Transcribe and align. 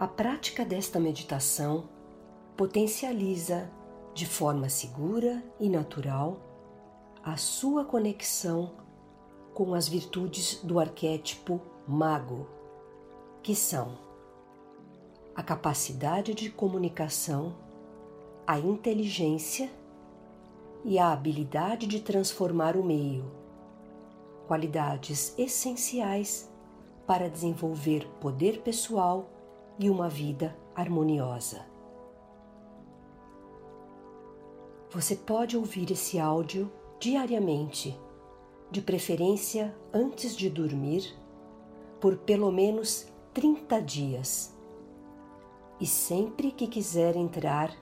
A 0.00 0.06
prática 0.06 0.64
desta 0.64 1.00
meditação 1.00 1.88
potencializa 2.56 3.68
de 4.14 4.26
forma 4.26 4.68
segura 4.68 5.42
e 5.58 5.68
natural 5.68 6.38
a 7.20 7.36
sua 7.36 7.84
conexão 7.84 8.74
com 9.52 9.74
as 9.74 9.88
virtudes 9.88 10.60
do 10.62 10.78
arquétipo 10.78 11.60
mago, 11.84 12.46
que 13.42 13.56
são 13.56 13.98
a 15.34 15.42
capacidade 15.42 16.32
de 16.32 16.48
comunicação, 16.48 17.56
a 18.46 18.56
inteligência 18.56 19.68
e 20.84 20.96
a 20.96 21.10
habilidade 21.10 21.88
de 21.88 21.98
transformar 21.98 22.76
o 22.76 22.84
meio, 22.84 23.28
qualidades 24.46 25.34
essenciais 25.36 26.48
para 27.04 27.28
desenvolver 27.28 28.06
poder 28.20 28.60
pessoal 28.60 29.28
e 29.78 29.88
uma 29.88 30.08
vida 30.08 30.56
harmoniosa. 30.74 31.64
Você 34.90 35.14
pode 35.14 35.56
ouvir 35.56 35.90
esse 35.90 36.18
áudio 36.18 36.72
diariamente, 36.98 37.98
de 38.70 38.80
preferência 38.80 39.76
antes 39.92 40.34
de 40.34 40.48
dormir, 40.48 41.14
por 42.00 42.16
pelo 42.16 42.50
menos 42.50 43.06
30 43.34 43.80
dias. 43.82 44.56
E 45.80 45.86
sempre 45.86 46.50
que 46.50 46.66
quiser 46.66 47.16
entrar 47.16 47.72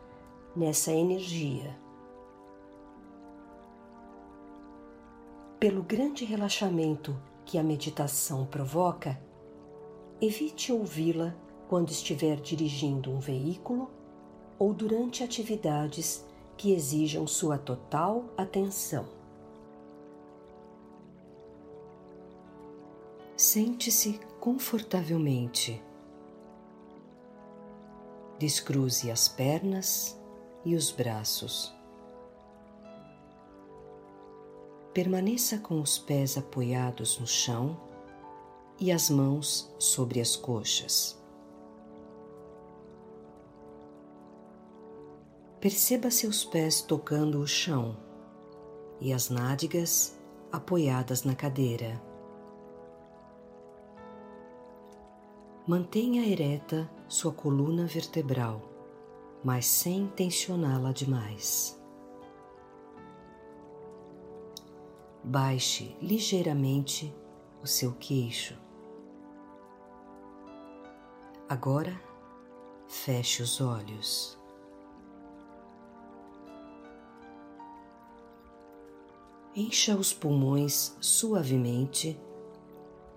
nessa 0.54 0.92
energia. 0.92 1.78
Pelo 5.58 5.82
grande 5.82 6.24
relaxamento 6.24 7.16
que 7.44 7.56
a 7.56 7.62
meditação 7.62 8.44
provoca, 8.44 9.18
evite 10.20 10.72
ouvi-la 10.72 11.34
quando 11.68 11.90
estiver 11.90 12.36
dirigindo 12.36 13.10
um 13.10 13.18
veículo 13.18 13.90
ou 14.58 14.72
durante 14.72 15.22
atividades 15.22 16.24
que 16.56 16.72
exijam 16.72 17.26
sua 17.26 17.58
total 17.58 18.24
atenção. 18.36 19.06
Sente-se 23.36 24.18
confortavelmente. 24.40 25.82
Descruze 28.38 29.10
as 29.10 29.28
pernas 29.28 30.18
e 30.64 30.74
os 30.74 30.90
braços. 30.90 31.74
Permaneça 34.94 35.58
com 35.58 35.80
os 35.82 35.98
pés 35.98 36.38
apoiados 36.38 37.18
no 37.18 37.26
chão 37.26 37.78
e 38.80 38.90
as 38.90 39.10
mãos 39.10 39.70
sobre 39.78 40.20
as 40.20 40.36
coxas. 40.36 41.25
Perceba 45.60 46.10
seus 46.10 46.44
pés 46.44 46.82
tocando 46.82 47.40
o 47.40 47.46
chão 47.46 47.96
e 49.00 49.10
as 49.12 49.30
nádegas 49.30 50.18
apoiadas 50.52 51.24
na 51.24 51.34
cadeira. 51.34 52.00
Mantenha 55.66 56.26
ereta 56.26 56.88
sua 57.08 57.32
coluna 57.32 57.86
vertebral, 57.86 58.60
mas 59.42 59.66
sem 59.66 60.06
tensioná-la 60.08 60.92
demais. 60.92 61.80
Baixe 65.24 65.96
ligeiramente 66.00 67.12
o 67.62 67.66
seu 67.66 67.94
queixo. 67.94 68.56
Agora, 71.48 71.98
feche 72.86 73.42
os 73.42 73.60
olhos. 73.60 74.35
Encha 79.58 79.96
os 79.96 80.12
pulmões 80.12 80.94
suavemente, 81.00 82.20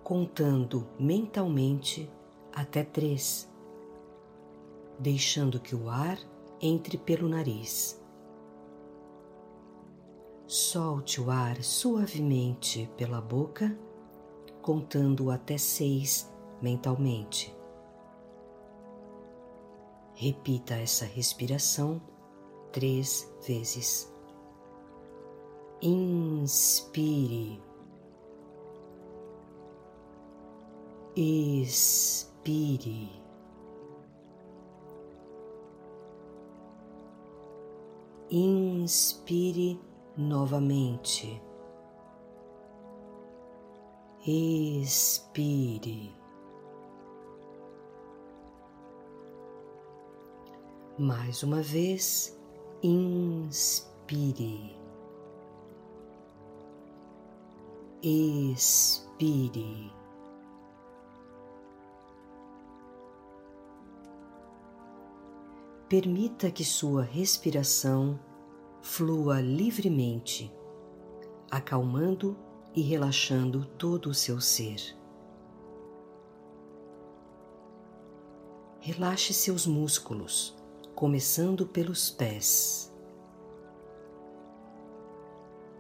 contando 0.02 0.88
mentalmente 0.98 2.10
até 2.54 2.82
três, 2.82 3.52
deixando 4.98 5.60
que 5.60 5.76
o 5.76 5.90
ar 5.90 6.18
entre 6.62 6.98
pelo 6.98 7.28
nariz. 7.28 8.02
Solte 10.48 11.20
o 11.20 11.30
ar 11.30 11.62
suavemente 11.62 12.90
pela 12.96 13.20
boca, 13.20 13.78
contando 14.62 15.32
até 15.32 15.58
seis 15.58 16.34
mentalmente. 16.62 17.54
Repita 20.14 20.76
essa 20.76 21.04
respiração 21.04 22.02
três 22.72 23.30
vezes. 23.46 24.10
Inspire. 25.82 27.62
Expire. 31.16 33.10
Inspire 38.30 39.80
novamente. 40.18 41.42
Expire. 44.28 46.14
Mais 50.98 51.42
uma 51.44 51.62
vez, 51.62 52.38
inspire. 52.84 54.79
Expire. 58.02 59.92
Permita 65.90 66.52
que 66.52 66.64
sua 66.64 67.02
respiração 67.04 68.20
flua 68.82 69.42
livremente, 69.42 70.54
acalmando 71.50 72.38
e 72.76 72.82
relaxando 72.82 73.66
todo 73.78 74.10
o 74.10 74.14
seu 74.14 74.40
ser. 74.40 74.96
Relaxe 78.80 79.34
seus 79.34 79.66
músculos, 79.66 80.56
começando 80.96 81.68
pelos 81.68 82.10
pés 82.10 82.90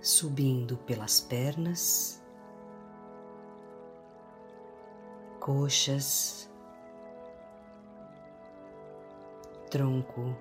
subindo 0.09 0.75
pelas 0.75 1.21
pernas, 1.21 2.19
coxas, 5.39 6.49
tronco, 9.69 10.35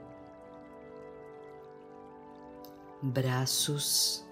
braços, 3.03 4.27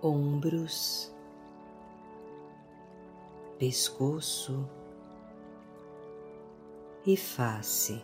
ombros, 0.00 1.12
pescoço 3.58 4.64
e 7.04 7.16
face. 7.16 8.00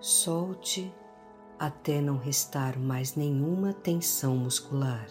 Solte 0.00 0.94
até 1.58 2.00
não 2.00 2.18
restar 2.18 2.78
mais 2.78 3.16
nenhuma 3.16 3.72
tensão 3.72 4.36
muscular. 4.36 5.08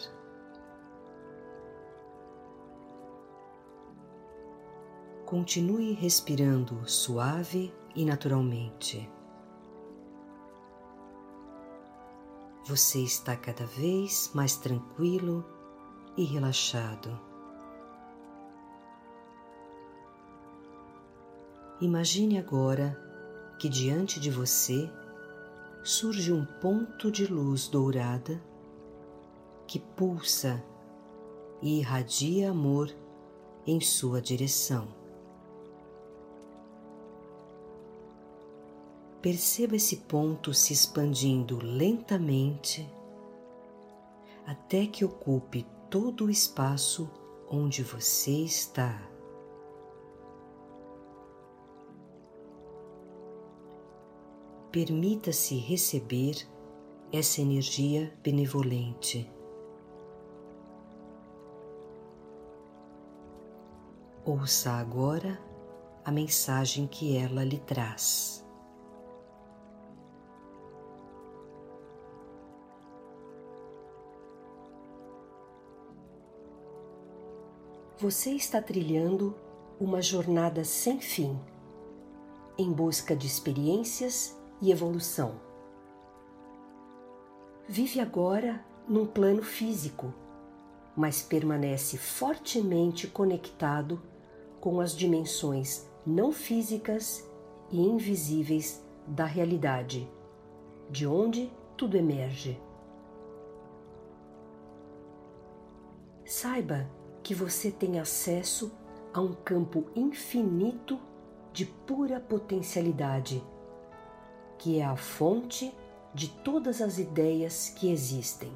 Continue 5.26 5.92
respirando 5.92 6.88
suave 6.88 7.74
e 7.94 8.06
naturalmente. 8.06 9.12
Você 12.64 13.00
está 13.00 13.36
cada 13.36 13.66
vez 13.66 14.32
mais 14.34 14.56
tranquilo 14.56 15.46
e 16.16 16.24
relaxado. 16.24 17.20
Imagine 21.82 22.40
agora 22.40 23.07
que 23.58 23.68
diante 23.68 24.20
de 24.20 24.30
você 24.30 24.90
surge 25.84 26.32
um 26.32 26.46
ponto 26.46 27.12
de 27.12 27.26
luz 27.26 27.68
dourada 27.68 28.42
que 29.66 29.80
pulsa 29.80 30.64
e 31.62 31.80
irradia 31.80 32.52
amor 32.52 32.94
em 33.66 33.82
sua 33.82 34.22
direção. 34.22 34.88
Perceba 39.22 39.76
esse 39.76 39.98
ponto 39.98 40.54
se 40.54 40.72
expandindo 40.72 41.60
lentamente 41.62 42.90
até 44.46 44.86
que 44.86 45.04
ocupe 45.04 45.66
todo 45.90 46.26
o 46.26 46.30
espaço 46.30 47.10
onde 47.50 47.84
você 47.84 48.32
está. 48.32 49.17
Permita-se 54.78 55.56
receber 55.56 56.48
essa 57.12 57.42
energia 57.42 58.14
benevolente. 58.22 59.28
Ouça 64.24 64.74
agora 64.74 65.42
a 66.06 66.12
mensagem 66.12 66.86
que 66.86 67.18
ela 67.18 67.44
lhe 67.44 67.58
traz. 67.58 68.46
Você 77.98 78.30
está 78.30 78.62
trilhando 78.62 79.36
uma 79.80 80.04
jornada 80.04 80.64
sem 80.64 81.00
fim, 81.00 81.36
em 82.60 82.72
busca 82.72 83.16
de 83.16 83.26
experiências 83.26 84.37
e 84.62 84.72
evolução. 84.72 85.40
Vive 87.68 88.00
agora 88.00 88.64
num 88.88 89.06
plano 89.06 89.44
físico, 89.44 90.14
mas 90.96 91.22
permanece 91.22 91.98
fortemente 91.98 93.08
conectado 93.08 94.02
com 94.60 94.80
as 94.80 94.96
dimensões 94.96 95.88
não 96.06 96.32
físicas 96.32 97.30
e 97.70 97.80
invisíveis 97.80 98.84
da 99.06 99.26
realidade, 99.26 100.10
de 100.90 101.06
onde 101.06 101.52
tudo 101.76 101.98
emerge. 101.98 102.60
Saiba 106.26 106.90
que 107.22 107.34
você 107.34 107.70
tem 107.70 108.00
acesso 108.00 108.72
a 109.14 109.22
um 109.22 109.34
campo 109.34 109.86
infinito 109.96 111.00
de 111.54 111.66
pura 111.66 112.20
potencialidade, 112.20 113.44
que 114.58 114.80
é 114.80 114.86
a 114.86 114.96
fonte 114.96 115.74
de 116.14 116.30
todas 116.30 116.82
as 116.82 116.98
ideias 116.98 117.70
que 117.70 117.92
existem. 117.92 118.52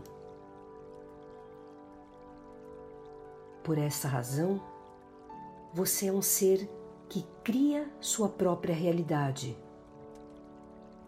Por 3.64 3.78
essa 3.78 4.08
razão, 4.08 4.60
você 5.74 6.08
é 6.08 6.12
um 6.12 6.22
ser 6.22 6.70
que 7.08 7.26
cria 7.44 7.88
sua 8.00 8.28
própria 8.28 8.74
realidade 8.74 9.58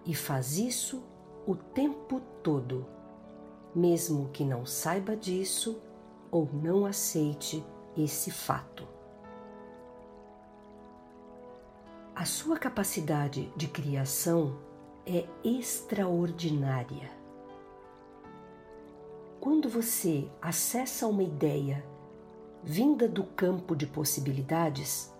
e 0.05 0.13
faz 0.13 0.57
isso 0.57 1.01
o 1.47 1.55
tempo 1.55 2.21
todo, 2.41 2.85
mesmo 3.73 4.29
que 4.29 4.43
não 4.43 4.65
saiba 4.65 5.15
disso 5.15 5.81
ou 6.29 6.47
não 6.53 6.85
aceite 6.85 7.65
esse 7.97 8.31
fato. 8.31 8.87
A 12.15 12.25
sua 12.25 12.57
capacidade 12.57 13.51
de 13.55 13.67
criação 13.67 14.55
é 15.05 15.25
extraordinária. 15.43 17.11
Quando 19.39 19.67
você 19.67 20.29
acessa 20.41 21.07
uma 21.07 21.23
ideia 21.23 21.83
vinda 22.63 23.09
do 23.09 23.25
campo 23.25 23.75
de 23.75 23.85
possibilidades, 23.85 25.13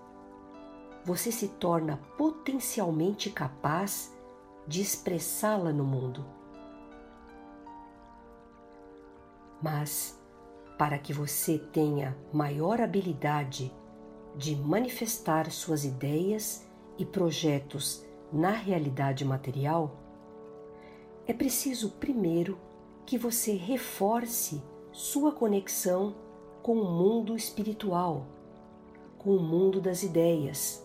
você 1.03 1.31
se 1.31 1.50
torna 1.50 1.97
potencialmente 2.18 3.30
capaz 3.30 4.18
de 4.65 4.81
expressá-la 4.81 5.74
no 5.74 5.83
mundo. 5.83 6.25
Mas, 9.62 10.18
para 10.77 10.97
que 10.97 11.12
você 11.12 11.57
tenha 11.57 12.18
maior 12.31 12.79
habilidade 12.79 13.74
de 14.38 14.56
manifestar 14.56 15.51
suas 15.51 15.83
ideias 15.83 16.65
e 16.97 17.06
projetos 17.06 18.06
na 18.33 18.50
realidade 18.50 19.24
material, 19.24 19.95
é 21.27 21.33
preciso 21.33 21.91
primeiro 21.91 22.57
que 23.06 23.15
você 23.15 23.53
reforce 23.53 24.59
sua 24.91 25.31
conexão 25.31 26.15
com 26.63 26.74
o 26.74 26.91
mundo 26.91 27.35
espiritual, 27.35 28.25
com 29.19 29.35
o 29.35 29.41
mundo 29.41 29.80
das 29.80 30.01
ideias, 30.01 30.83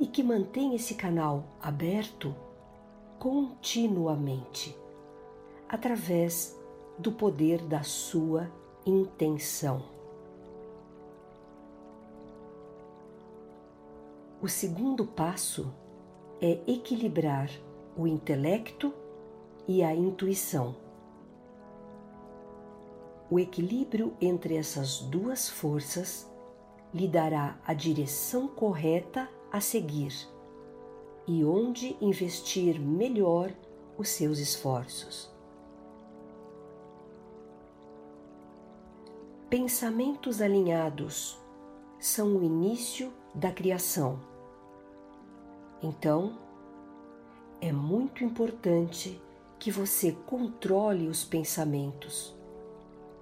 e 0.00 0.06
que 0.06 0.22
mantenha 0.22 0.76
esse 0.76 0.94
canal 0.94 1.44
aberto 1.60 2.34
continuamente, 3.18 4.74
através 5.68 6.58
do 6.98 7.12
poder 7.12 7.60
da 7.62 7.82
sua 7.82 8.50
intenção. 8.86 9.82
O 14.40 14.48
segundo 14.48 15.04
passo 15.04 15.72
é 16.40 16.60
equilibrar 16.66 17.50
o 17.96 18.06
intelecto 18.06 18.92
e 19.66 19.82
a 19.82 19.94
intuição. 19.94 20.76
O 23.30 23.38
equilíbrio 23.38 24.14
entre 24.20 24.56
essas 24.56 25.00
duas 25.00 25.48
forças 25.48 26.30
lhe 26.94 27.06
dará 27.06 27.58
a 27.66 27.74
direção 27.74 28.48
correta 28.48 29.28
a 29.52 29.60
seguir 29.60 30.14
e 31.26 31.44
onde 31.44 31.96
investir 32.00 32.80
melhor 32.80 33.52
os 33.98 34.08
seus 34.08 34.38
esforços. 34.38 35.30
Pensamentos 39.50 40.40
alinhados 40.40 41.38
são 41.98 42.36
o 42.36 42.42
início 42.42 43.12
da 43.34 43.50
criação. 43.50 44.27
Então, 45.82 46.36
é 47.60 47.70
muito 47.70 48.24
importante 48.24 49.20
que 49.58 49.70
você 49.70 50.12
controle 50.26 51.08
os 51.08 51.24
pensamentos, 51.24 52.36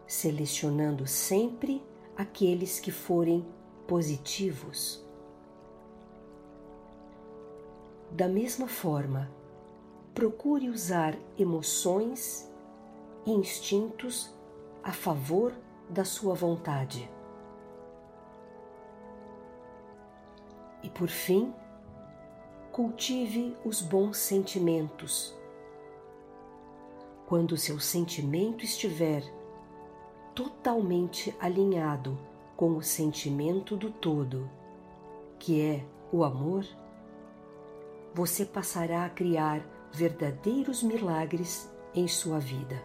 selecionando 0.07 1.07
sempre 1.07 1.83
aqueles 2.17 2.81
que 2.81 2.91
forem 2.91 3.47
positivos. 3.87 5.05
Da 8.11 8.29
mesma 8.29 8.69
forma, 8.69 9.31
procure 10.15 10.71
usar 10.71 11.15
emoções 11.39 12.51
e 13.27 13.33
instintos 13.33 14.35
a 14.83 14.93
favor 14.93 15.53
da 15.91 16.05
sua 16.05 16.35
vontade. 16.35 17.11
E 20.83 20.89
por 20.89 21.09
fim, 21.09 21.53
cultive 22.77 23.57
os 23.65 23.81
bons 23.81 24.19
sentimentos. 24.19 25.35
Quando 27.27 27.57
seu 27.57 27.81
sentimento 27.81 28.67
estiver 28.67 29.23
totalmente 30.35 31.35
alinhado 31.41 32.19
com 32.55 32.77
o 32.77 32.83
sentimento 32.83 33.79
do 33.79 33.91
todo, 33.91 34.51
que 35.39 35.59
é 35.59 35.87
o 36.13 36.23
amor, 36.23 36.67
você 38.13 38.45
passará 38.45 39.07
a 39.07 39.11
criar 39.11 39.67
verdadeiros 39.91 40.83
milagres 40.83 41.73
em 41.95 42.07
sua 42.07 42.39
vida. 42.39 42.85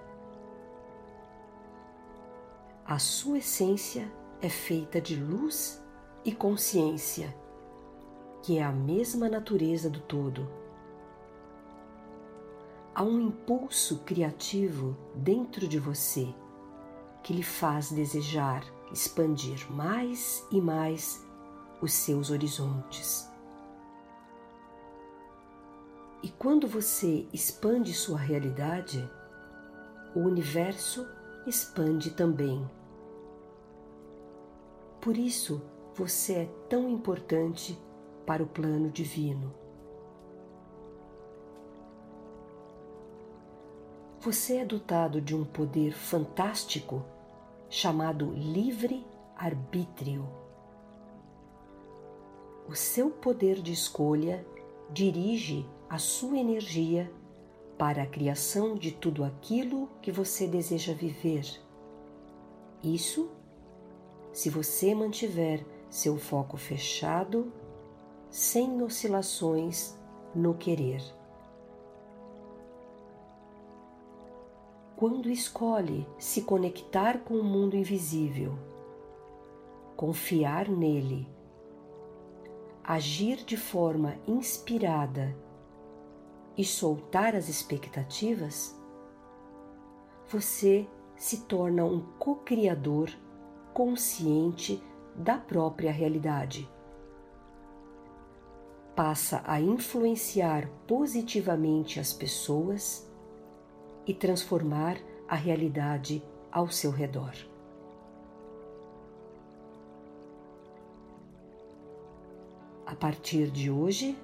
A 2.86 2.98
sua 2.98 3.40
essência 3.40 4.10
é 4.42 4.48
feita 4.48 5.02
de 5.02 5.18
luz 5.18 5.86
e 6.24 6.32
consciência, 6.32 7.36
que 8.42 8.58
é 8.58 8.64
a 8.64 8.72
mesma 8.72 9.30
natureza 9.30 9.90
do 9.90 10.00
todo. 10.00 10.48
Há 12.94 13.04
um 13.04 13.20
impulso 13.22 14.00
criativo 14.00 14.98
dentro 15.16 15.68
de 15.68 15.80
você 15.80 16.34
que 17.24 17.34
lhe 17.34 17.44
faz 17.44 17.92
desejar 17.92 18.64
expandir 18.92 19.72
mais 19.72 20.46
e 20.52 20.60
mais 20.60 21.26
os 21.82 21.94
seus 21.94 22.30
horizontes. 22.30 23.30
E 26.22 26.30
quando 26.30 26.68
você 26.68 27.26
expande 27.34 27.94
sua 27.94 28.20
realidade, 28.20 29.10
o 30.14 30.20
universo 30.20 31.08
expande 31.48 32.12
também. 32.12 32.70
Por 35.00 35.18
isso, 35.18 35.62
você 35.96 36.34
é 36.34 36.46
tão 36.70 36.88
importante 36.88 37.80
para 38.26 38.44
o 38.44 38.48
plano 38.48 38.90
divino. 38.90 39.54
Você 44.20 44.58
é 44.58 44.66
dotado 44.66 45.20
de 45.20 45.36
um 45.36 45.44
poder 45.44 45.94
fantástico 45.94 47.04
chamado 47.70 48.32
livre-arbítrio. 48.34 50.30
O 52.68 52.76
seu 52.76 53.10
poder 53.10 53.62
de 53.62 53.72
escolha 53.72 54.46
dirige 54.92 55.66
a 55.90 55.98
sua 55.98 56.38
energia 56.38 57.12
para 57.78 58.04
a 58.04 58.08
criação 58.08 58.76
de 58.76 58.92
tudo 58.92 59.24
aquilo 59.24 59.90
que 60.02 60.12
você 60.12 60.46
deseja 60.46 60.94
viver. 60.94 61.60
Isso 62.84 63.30
se 64.32 64.50
você 64.50 64.96
mantiver 64.96 65.66
seu 65.90 66.18
foco 66.18 66.56
fechado, 66.56 67.52
sem 68.32 68.82
oscilações 68.82 70.00
no 70.34 70.54
querer. 70.54 71.04
Quando 74.96 75.30
escolhe 75.30 76.08
se 76.18 76.44
conectar 76.44 77.20
com 77.20 77.34
o 77.34 77.44
mundo 77.44 77.76
invisível, 77.76 78.58
confiar 79.98 80.70
nele, 80.70 81.28
agir 82.82 83.44
de 83.44 83.58
forma 83.58 84.16
inspirada 84.26 85.36
e 86.58 86.64
soltar 86.64 87.36
as 87.36 87.50
expectativas, 87.50 88.80
você 90.30 90.88
se 91.18 91.42
torna 91.42 91.84
um 91.84 92.00
co-criador 92.18 93.10
consciente 93.74 94.82
da 95.16 95.38
própria 95.38 95.92
realidade. 95.92 96.70
Passa 98.96 99.42
a 99.46 99.60
influenciar 99.60 100.68
positivamente 100.86 102.00
as 102.00 102.12
pessoas 102.12 103.10
e 104.06 104.14
transformar 104.14 104.98
a 105.28 105.36
realidade 105.36 106.22
ao 106.52 106.70
seu 106.70 106.92
redor. 106.92 107.34
A 112.86 112.96
partir 112.96 113.50
de 113.50 113.72
hoje, 113.72 114.18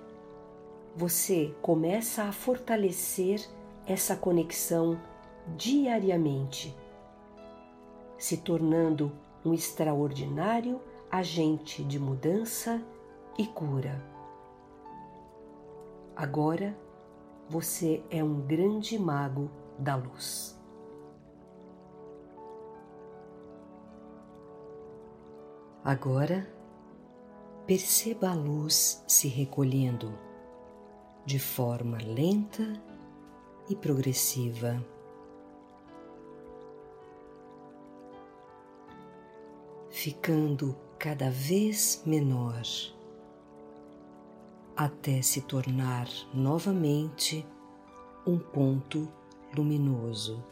você 0.93 1.55
começa 1.61 2.23
a 2.23 2.33
fortalecer 2.33 3.39
essa 3.85 4.15
conexão 4.15 4.99
diariamente, 5.55 6.75
se 8.17 8.35
tornando 8.37 9.11
um 9.45 9.53
extraordinário 9.53 10.81
agente 11.09 11.81
de 11.83 11.97
mudança 11.97 12.81
e 13.37 13.47
cura. 13.47 14.16
Agora 16.19 16.75
você 17.47 18.03
é 18.09 18.23
um 18.23 18.41
grande 18.41 18.97
mago 18.97 19.51
da 19.77 19.95
luz. 19.95 20.59
Agora 25.83 26.51
perceba 27.67 28.31
a 28.31 28.33
luz 28.33 29.05
se 29.07 29.27
recolhendo 29.27 30.11
de 31.23 31.37
forma 31.37 31.99
lenta 31.99 32.65
e 33.69 33.75
progressiva. 33.75 34.83
Ficando 39.91 40.75
cada 40.97 41.29
vez 41.29 42.01
menor, 42.07 42.63
até 44.77 45.23
se 45.23 45.41
tornar 45.41 46.07
novamente 46.31 47.43
um 48.27 48.37
ponto 48.37 49.11
luminoso. 49.55 50.43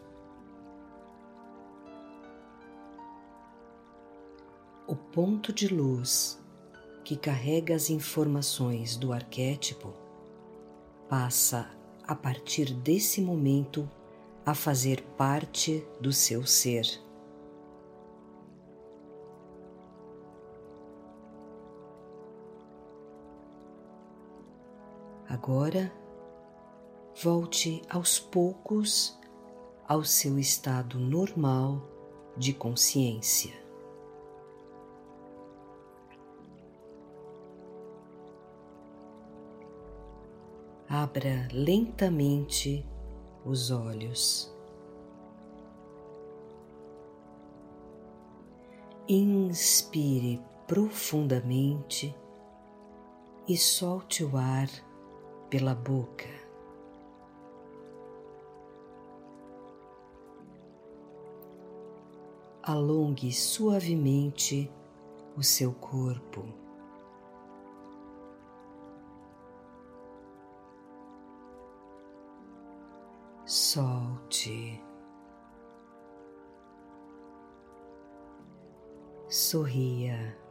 O 4.88 4.96
ponto 4.96 5.54
de 5.54 5.68
luz 5.68 6.44
que 7.04 7.16
carrega 7.16 7.76
as 7.76 7.92
informações 7.92 8.98
do 8.98 9.14
arquétipo 9.14 9.94
passa, 11.08 11.70
a 12.04 12.16
partir 12.16 12.74
desse 12.74 13.22
momento, 13.22 13.88
a 14.44 14.56
fazer 14.56 15.04
parte 15.16 15.86
do 16.02 16.12
seu 16.12 16.44
ser. 16.48 16.84
Agora, 25.28 25.92
volte 27.22 27.82
aos 27.90 28.20
poucos 28.20 29.20
ao 29.88 30.04
seu 30.04 30.38
estado 30.38 31.00
normal 31.00 31.82
de 32.38 32.54
consciência. 32.54 33.66
abra 40.96 41.48
lentamente 41.52 42.86
os 43.44 43.70
olhos. 43.70 44.52
Inspire 49.08 50.42
profundamente 50.66 52.16
e 53.48 53.58
solte 53.58 54.24
o 54.24 54.36
ar 54.36 54.68
pela 55.56 55.74
boca. 55.74 56.28
Alongue 62.62 63.32
suavemente 63.32 64.70
o 65.38 65.42
seu 65.42 65.72
corpo. 65.72 66.44
solte, 73.48 74.82
sorria. 79.30 80.45